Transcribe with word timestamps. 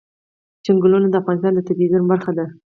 چنګلونه 0.65 1.07
د 1.09 1.15
افغانستان 1.21 1.53
د 1.55 1.59
طبیعي 1.67 1.89
زیرمو 1.91 2.11
برخه 2.13 2.31
ده. 2.37 2.45